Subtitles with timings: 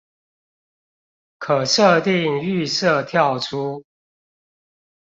[1.37, 3.85] 可設定預設跳出